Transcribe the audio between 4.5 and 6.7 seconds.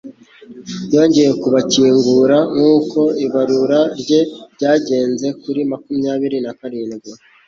ryageze kuri makumyabiri na